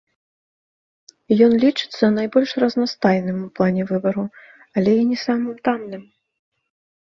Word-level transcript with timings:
Ён 1.47 1.53
лічыцца 1.63 2.05
найбольш 2.17 2.51
разнастайным 2.65 3.37
у 3.47 3.53
плане 3.61 3.81
выбару, 3.93 4.25
але 4.79 4.91
і 5.03 5.07
не 5.15 5.19
самым 5.29 5.55
танным. 5.67 6.03